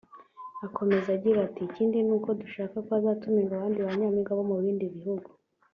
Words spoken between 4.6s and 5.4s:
bindi bihugu